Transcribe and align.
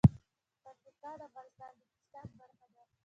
پکتیکا 0.63 1.11
د 1.19 1.21
افغانستان 1.29 1.71
د 1.77 1.79
اقتصاد 1.87 2.27
برخه 2.39 2.67
ده. 2.75 2.83